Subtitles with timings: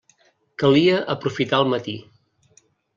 [0.63, 1.97] Calia aprofitar el matí.